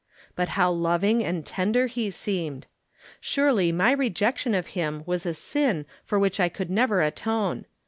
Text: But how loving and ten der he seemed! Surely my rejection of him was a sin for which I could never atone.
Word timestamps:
But 0.35 0.49
how 0.57 0.71
loving 0.71 1.23
and 1.23 1.45
ten 1.45 1.73
der 1.73 1.85
he 1.85 2.09
seemed! 2.09 2.65
Surely 3.19 3.71
my 3.71 3.91
rejection 3.91 4.55
of 4.55 4.65
him 4.73 5.03
was 5.05 5.27
a 5.27 5.33
sin 5.35 5.85
for 6.03 6.17
which 6.17 6.39
I 6.39 6.49
could 6.49 6.71
never 6.71 7.03
atone. 7.03 7.65